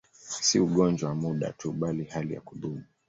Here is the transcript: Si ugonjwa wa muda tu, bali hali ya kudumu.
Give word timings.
Si 0.41 0.59
ugonjwa 0.59 1.09
wa 1.09 1.15
muda 1.15 1.53
tu, 1.57 1.71
bali 1.73 2.03
hali 2.03 2.33
ya 2.33 2.41
kudumu. 2.41 2.83